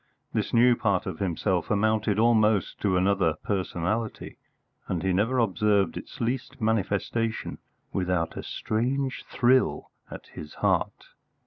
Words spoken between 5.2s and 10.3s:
observed its least manifestation without a strange thrill at